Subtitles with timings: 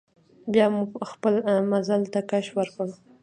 [0.51, 1.33] بیا مو خپل
[1.71, 2.87] مزل ته کش ورکړ.